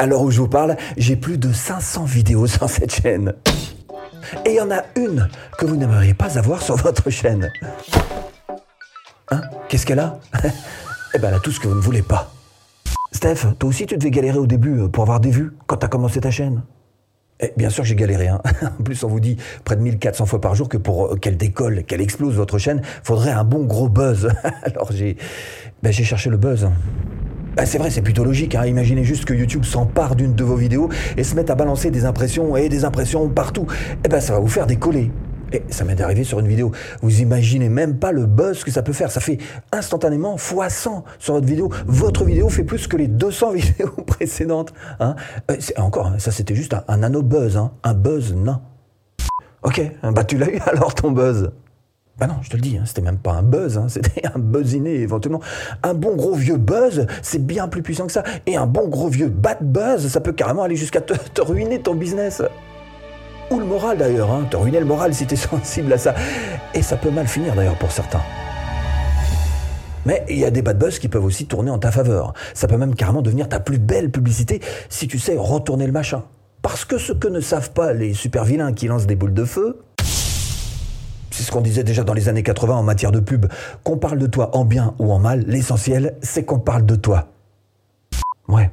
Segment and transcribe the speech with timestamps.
[0.00, 3.34] À l'heure où je vous parle, j'ai plus de 500 vidéos sur cette chaîne.
[4.46, 7.52] Et il y en a une que vous n'aimeriez pas avoir sur votre chaîne.
[9.30, 9.42] Hein?
[9.68, 10.18] Qu'est-ce qu'elle a?
[11.14, 12.32] Eh ben, elle a tout ce que vous ne voulez pas.
[13.12, 15.88] Steph, toi aussi tu devais galérer au début euh, pour avoir des vues quand t'as
[15.88, 16.62] commencé ta chaîne?
[17.40, 18.28] Eh, bien sûr, j'ai galéré.
[18.28, 18.40] Hein.
[18.80, 21.36] En plus, on vous dit près de 1400 fois par jour que pour euh, qu'elle
[21.36, 24.30] décolle, qu'elle explose votre chaîne, faudrait un bon gros buzz.
[24.62, 25.18] Alors j'ai,
[25.82, 26.70] ben, j'ai cherché le buzz.
[27.60, 28.54] Ben, c'est vrai, c'est plutôt logique.
[28.54, 28.64] Hein.
[28.64, 30.88] Imaginez juste que YouTube s'empare d'une de vos vidéos
[31.18, 33.66] et se mette à balancer des impressions et des impressions partout.
[34.02, 35.10] Eh ben, ça va vous faire décoller.
[35.52, 36.72] Et ça m'est arrivé sur une vidéo.
[37.02, 39.10] Vous imaginez même pas le buzz que ça peut faire.
[39.10, 39.36] Ça fait
[39.72, 41.70] instantanément x 100 sur votre vidéo.
[41.86, 44.72] Votre vidéo fait plus que les 200 vidéos précédentes.
[44.98, 45.14] Hein
[45.50, 48.58] euh, encore, hein, ça c'était juste un, nano buzz, un buzz non.
[49.64, 49.82] Ok,
[50.14, 51.50] bah tu l'as eu alors ton buzz.
[52.20, 55.40] Bah non, je te le dis, c'était même pas un buzz, c'était un buzziné éventuellement.
[55.82, 58.22] Un bon gros vieux buzz, c'est bien plus puissant que ça.
[58.46, 61.94] Et un bon gros vieux bad buzz, ça peut carrément aller jusqu'à te ruiner ton
[61.94, 62.42] business
[63.50, 64.30] ou le moral d'ailleurs.
[64.30, 64.46] Hein.
[64.50, 66.14] Te ruiner le moral si tu es sensible à ça.
[66.74, 68.22] Et ça peut mal finir d'ailleurs pour certains.
[70.06, 72.32] Mais il y a des bad buzz qui peuvent aussi tourner en ta faveur.
[72.54, 76.22] Ça peut même carrément devenir ta plus belle publicité si tu sais retourner le machin.
[76.62, 79.44] Parce que ce que ne savent pas les super vilains qui lancent des boules de
[79.44, 79.80] feu,
[81.40, 83.46] c'est ce qu'on disait déjà dans les années 80 en matière de pub.
[83.82, 87.28] Qu'on parle de toi en bien ou en mal, l'essentiel, c'est qu'on parle de toi.
[88.46, 88.70] Ouais.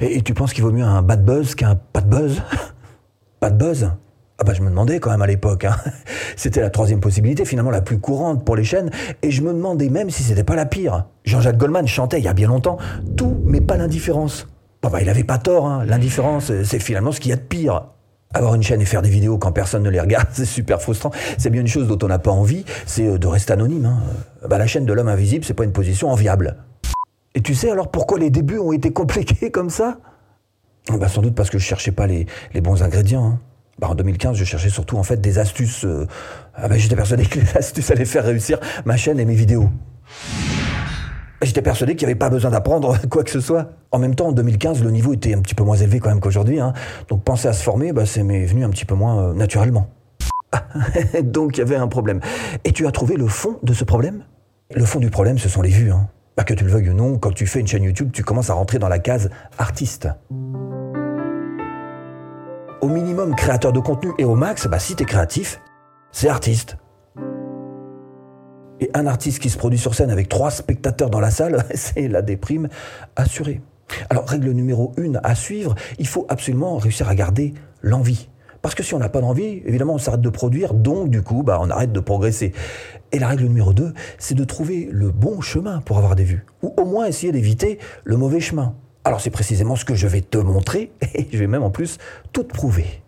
[0.00, 2.42] Et, tu penses qu'il vaut mieux un bad buzz qu'un pas de buzz?
[3.40, 3.92] Pas de buzz?
[4.40, 5.64] Ah bah je me demandais quand même à l'époque.
[5.64, 5.76] Hein.
[6.36, 8.90] C'était la troisième possibilité, finalement la plus courante pour les chaînes,
[9.22, 11.04] et je me demandais même si c'était pas la pire.
[11.24, 12.78] Jean-Jacques Goldman chantait il y a bien longtemps
[13.16, 14.48] tout, mais pas l'indifférence.
[14.82, 15.84] Bon bah il avait pas tort, hein.
[15.84, 17.82] l'indifférence c'est finalement ce qu'il y a de pire.
[18.34, 21.10] Avoir une chaîne et faire des vidéos quand personne ne les regarde, c'est super frustrant.
[21.38, 23.86] C'est bien une chose dont on n'a pas envie, c'est euh, de rester anonyme.
[23.86, 24.00] Hein.
[24.48, 26.56] Bah, la chaîne de l'homme invisible, c'est pas une position enviable.
[27.34, 29.98] Et tu sais alors pourquoi les débuts ont été compliqués comme ça?
[30.90, 32.26] Bah Sans doute parce que je cherchais pas les,
[32.62, 33.26] bons ingrédients.
[33.26, 33.40] Hein.
[33.78, 35.84] Bah, en 2015, je cherchais surtout en fait des astuces.
[35.84, 36.06] Euh,
[36.54, 39.70] ah bah, j'étais persuadé que les astuces allaient faire réussir ma chaîne et mes vidéos.
[41.40, 43.70] J'étais persuadé qu'il n'y avait pas besoin d'apprendre quoi que ce soit.
[43.92, 46.20] En même temps, en 2015, le niveau était un petit peu moins élevé quand même
[46.20, 46.60] qu'aujourd'hui.
[46.60, 46.72] Hein.
[47.08, 49.88] Donc penser à se former, bah, c'est venu un petit peu moins euh, naturellement.
[51.22, 52.20] Donc il y avait un problème.
[52.64, 54.24] Et tu as trouvé le fond de ce problème?
[54.74, 55.92] Le fond du problème, ce sont les vues.
[55.92, 56.08] Hein.
[56.36, 58.50] Bah, que tu le veuilles ou non, quand tu fais une chaîne YouTube, tu commences
[58.50, 60.08] à rentrer dans la case artiste
[62.80, 65.60] au minimum créateur de contenu et au max, bah, si tu es créatif,
[66.12, 66.76] c'est artiste.
[68.80, 72.08] Et un artiste qui se produit sur scène avec trois spectateurs dans la salle, c'est
[72.08, 72.68] la déprime
[73.16, 73.60] assurée.
[74.10, 78.28] Alors, règle numéro une à suivre, il faut absolument réussir à garder l'envie.
[78.60, 81.42] Parce que si on n'a pas d'envie, évidemment, on s'arrête de produire, donc du coup,
[81.42, 82.52] bah, on arrête de progresser.
[83.12, 86.44] Et la règle numéro deux, c'est de trouver le bon chemin pour avoir des vues.
[86.62, 88.74] Ou au moins essayer d'éviter le mauvais chemin.
[89.04, 91.98] Alors c'est précisément ce que je vais te montrer, et je vais même en plus
[92.32, 93.02] tout te prouver.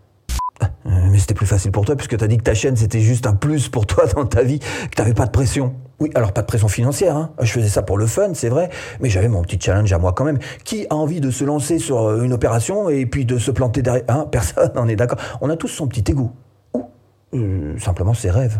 [0.60, 3.00] Ah, mais c'était plus facile pour toi puisque tu as dit que ta chaîne c'était
[3.00, 5.75] juste un plus pour toi dans ta vie, que tu n'avais pas de pression.
[6.00, 7.31] Oui, alors pas de pression financière, hein.
[7.41, 8.70] je faisais ça pour le fun, c'est vrai,
[9.00, 10.38] mais j'avais mon petit challenge à moi quand même.
[10.65, 13.82] Qui a envie de se lancer sur euh, une opération et puis de se planter
[13.82, 14.04] derrière?
[14.09, 14.26] Hein?
[14.32, 15.19] Personne, on est d'accord.
[15.43, 16.32] On a tous son petit égout.
[16.72, 16.87] Ou
[17.34, 18.59] euh, simplement ses rêves.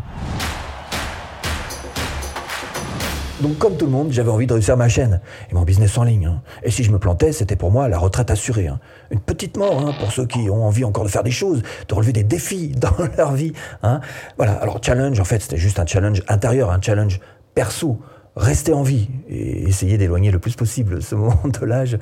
[3.41, 5.21] Donc comme tout le monde, j'avais envie de réussir ma chaîne
[5.51, 6.27] et mon business en ligne.
[6.27, 6.43] Hein.
[6.62, 8.69] Et si je me plantais, c'était pour moi la retraite assurée.
[8.69, 8.81] Hein.
[9.11, 11.95] Une petite mort hein, pour ceux qui ont envie encore de faire des choses, de
[11.95, 13.53] relever des défis dans leur vie.
[14.37, 17.21] Voilà, alors challenge, en fait, c'était juste un challenge intérieur, un challenge
[17.55, 17.99] perso.
[18.37, 21.99] Rester en vie et essayer d'éloigner le plus possible ce moment de l'âge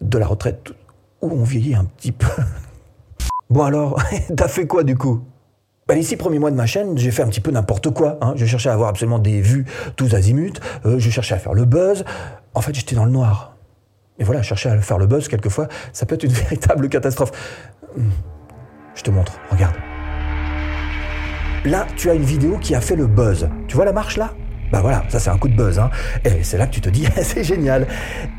[0.00, 0.72] de la retraite
[1.22, 2.28] où on vieillit un petit peu.
[3.50, 4.00] Bon alors,
[4.36, 5.24] t'as fait quoi du coup?
[5.92, 8.16] Les six premiers mois de ma chaîne, j'ai fait un petit peu n'importe quoi.
[8.22, 8.32] Hein.
[8.36, 10.54] Je cherchais à avoir absolument des vues tous azimuts.
[10.86, 12.04] Euh, je cherchais à faire le buzz.
[12.54, 13.56] En fait, j'étais dans le noir.
[14.18, 17.32] Et voilà, chercher à faire le buzz, quelquefois, ça peut être une véritable catastrophe.
[17.96, 18.10] Hmm.
[18.94, 19.74] Je te montre, regarde.
[21.64, 23.48] Là, tu as une vidéo qui a fait le buzz.
[23.68, 24.32] Tu vois la marche là?
[24.72, 25.78] Bah voilà, ça c'est un coup de buzz.
[25.78, 25.90] Hein.
[26.24, 27.86] Et c'est là que tu te dis, c'est génial.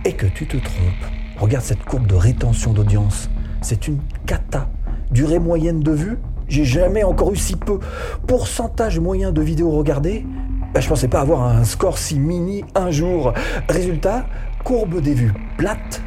[0.03, 1.11] Et que tu te trompes.
[1.37, 3.29] Regarde cette courbe de rétention d'audience.
[3.61, 4.69] C'est une cata.
[5.11, 7.79] Durée moyenne de vue, j'ai jamais encore eu si peu.
[8.27, 10.25] Pourcentage moyen de vidéos regardées,
[10.73, 13.33] ben, je pensais pas avoir un score si mini un jour.
[13.69, 14.25] Résultat,
[14.63, 16.01] courbe des vues plate,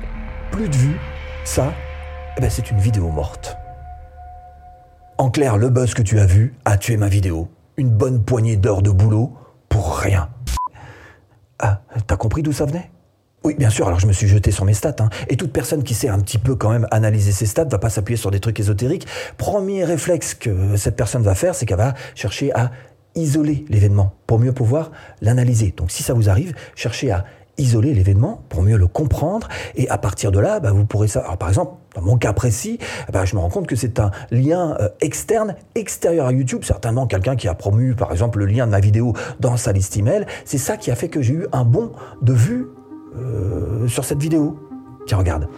[0.50, 0.98] plus de vues,
[1.44, 1.72] ça,
[2.36, 3.56] eh ben, c'est une vidéo morte.
[5.16, 7.48] En clair, le buzz que tu as vu a tué ma vidéo.
[7.76, 9.32] Une bonne poignée d'heures de boulot
[9.68, 10.28] pour rien.
[11.58, 12.90] Ah, t'as compris d'où ça venait?
[13.48, 13.86] Oui, bien sûr.
[13.86, 14.96] Alors je me suis jeté sur mes stats.
[14.98, 15.08] Hein.
[15.28, 17.88] Et toute personne qui sait un petit peu quand même analyser ses stats va pas
[17.88, 19.06] s'appuyer sur des trucs ésotériques.
[19.38, 22.70] Premier réflexe que cette personne va faire, c'est qu'elle va chercher à
[23.14, 24.90] isoler l'événement pour mieux pouvoir
[25.22, 25.72] l'analyser.
[25.74, 27.24] Donc si ça vous arrive, cherchez à
[27.56, 29.48] isoler l'événement pour mieux le comprendre.
[29.76, 31.38] Et à partir de là, bah, vous pourrez savoir.
[31.38, 32.78] par exemple, dans mon cas précis,
[33.10, 36.64] bah, je me rends compte que c'est un lien euh, externe, extérieur à YouTube.
[36.64, 39.96] Certainement quelqu'un qui a promu, par exemple, le lien de ma vidéo dans sa liste
[39.96, 40.26] email.
[40.44, 42.66] C'est ça qui a fait que j'ai eu un bon de vue
[43.18, 44.56] euh, sur cette vidéo.
[45.06, 45.48] Tiens, regarde.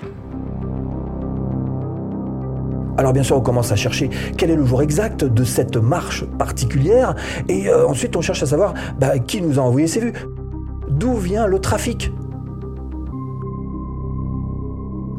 [3.00, 6.26] Alors bien sûr, on commence à chercher quel est le jour exact de cette marche
[6.38, 7.14] particulière,
[7.48, 10.12] et euh, ensuite on cherche à savoir bah, qui nous a envoyé ces vues.
[10.90, 12.12] D'où vient le trafic?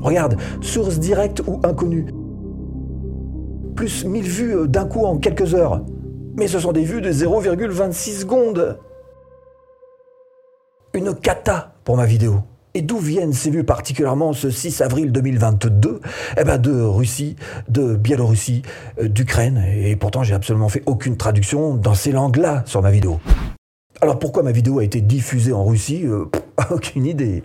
[0.01, 2.13] Regarde, source directe ou inconnue.
[3.75, 5.83] Plus 1000 vues euh, d'un coup en quelques heures.
[6.37, 8.77] Mais ce sont des vues de 0,26 secondes.
[10.93, 12.41] Une cata pour ma vidéo.
[12.73, 16.01] Et d'où viennent ces vues particulièrement ce 6 avril 2022
[16.37, 17.37] Eh ben de Russie,
[17.69, 18.61] de Biélorussie,
[18.99, 19.63] euh, d'Ukraine.
[19.73, 23.21] Et pourtant, j'ai absolument fait aucune traduction dans ces langues-là sur ma vidéo.
[24.01, 26.25] Alors pourquoi ma vidéo a été diffusée en Russie euh,
[26.71, 27.43] Aucune idée.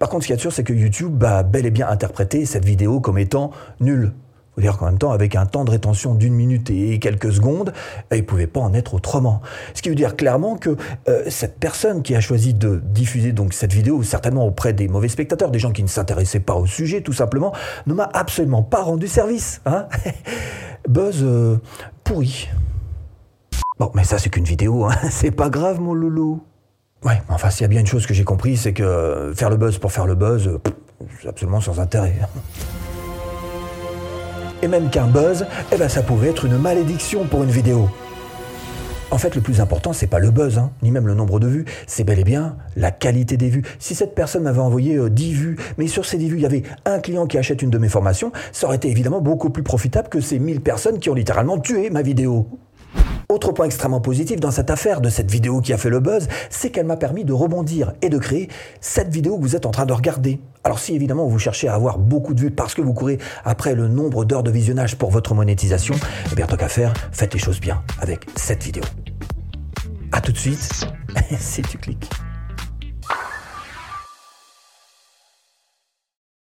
[0.00, 1.88] Par contre, ce qu'il y a de sûr, c'est que YouTube a bel et bien
[1.88, 4.12] interprété cette vidéo comme étant nulle
[4.54, 7.72] faut dire qu'en même temps, avec un temps de rétention d'une minute et quelques secondes,
[8.10, 9.40] il ne pouvait pas en être autrement.
[9.74, 10.76] Ce qui veut dire clairement que
[11.08, 15.08] euh, cette personne qui a choisi de diffuser donc cette vidéo, certainement auprès des mauvais
[15.08, 17.52] spectateurs, des gens qui ne s'intéressaient pas au sujet, tout simplement,
[17.86, 19.60] ne m'a absolument pas rendu service.
[19.66, 19.86] Hein
[20.88, 21.56] Buzz euh,
[22.04, 22.48] pourri.
[23.78, 24.94] Bon, mais ça c'est qu'une vidéo, hein.
[25.10, 26.42] c'est pas grave mon loulou.
[27.04, 29.56] Ouais, enfin s'il y a bien une chose que j'ai compris, c'est que faire le
[29.56, 30.58] buzz pour faire le buzz,
[31.22, 32.14] c'est absolument sans intérêt
[34.62, 37.88] et même qu'un buzz, eh ben ça pouvait être une malédiction pour une vidéo.
[39.12, 41.48] En fait, le plus important, c'est pas le buzz, hein, ni même le nombre de
[41.48, 43.64] vues, c'est bel et bien la qualité des vues.
[43.80, 46.46] Si cette personne m'avait envoyé 10 euh, vues, mais sur ces 10 vues, il y
[46.46, 49.64] avait un client qui achète une de mes formations, ça aurait été évidemment beaucoup plus
[49.64, 52.46] profitable que ces 1000 personnes qui ont littéralement tué ma vidéo.
[53.30, 56.26] Autre point extrêmement positif dans cette affaire de cette vidéo qui a fait le buzz,
[56.50, 58.48] c'est qu'elle m'a permis de rebondir et de créer
[58.80, 60.40] cette vidéo que vous êtes en train de regarder.
[60.64, 63.76] Alors si évidemment vous cherchez à avoir beaucoup de vues parce que vous courez après
[63.76, 65.94] le nombre d'heures de visionnage pour votre monétisation,
[66.32, 68.82] eh bien tant qu'à faire, faites les choses bien avec cette vidéo.
[70.10, 70.84] A tout de suite,
[71.38, 72.10] si tu cliques.